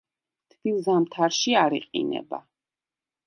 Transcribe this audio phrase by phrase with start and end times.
[0.53, 2.43] თბილ ზამთარში არ იყინება.